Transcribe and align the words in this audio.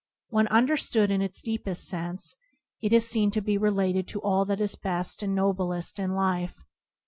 When 0.29 0.47
understood 0.47 1.11
in 1.11 1.21
its 1.21 1.43
deepest 1.43 1.87
sense 1.87 2.35
it 2.81 2.91
is 2.91 3.07
seen 3.07 3.29
to 3.29 3.39
be 3.41 3.55
related 3.55 4.07
to 4.07 4.21
all 4.23 4.45
that 4.45 4.59
is 4.59 4.75
best 4.75 5.21
and 5.21 5.35
noblest 5.35 5.99
in 5.99 6.15
life. 6.15 6.65